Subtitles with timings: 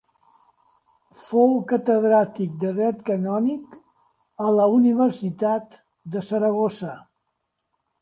[1.23, 3.77] Fou catedràtic de dret canònic
[4.49, 5.81] a la Universitat
[6.17, 6.95] de Saragossa.